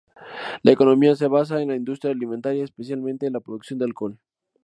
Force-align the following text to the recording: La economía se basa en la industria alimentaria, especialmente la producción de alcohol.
La 0.63 0.71
economía 0.71 1.15
se 1.15 1.27
basa 1.27 1.61
en 1.61 1.67
la 1.67 1.75
industria 1.75 2.11
alimentaria, 2.11 2.63
especialmente 2.63 3.29
la 3.29 3.39
producción 3.39 3.77
de 3.77 3.85
alcohol. 3.85 4.17